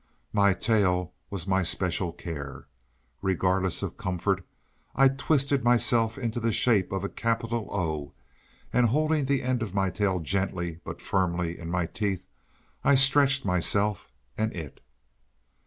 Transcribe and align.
My 0.33 0.55
tail 0.55 1.13
was 1.29 1.45
my 1.45 1.61
special 1.61 2.11
care. 2.11 2.65
Regardless 3.21 3.83
of 3.83 3.97
comfort, 3.97 4.43
I 4.95 5.09
twisted 5.09 5.63
myself 5.63 6.17
into 6.17 6.39
the 6.39 6.51
shape 6.51 6.91
of 6.91 7.03
a 7.03 7.07
capital 7.07 7.67
O, 7.71 8.13
and, 8.73 8.87
holding 8.87 9.25
the 9.25 9.43
end 9.43 9.61
of 9.61 9.75
my 9.75 9.91
tail 9.91 10.19
gently, 10.19 10.79
but 10.83 11.01
firmly, 11.01 11.55
in 11.59 11.69
my 11.69 11.85
teeth, 11.85 12.23
I 12.83 12.95
stretched 12.95 13.45
myself 13.45 14.11
and 14.35 14.51
it. 14.55 14.81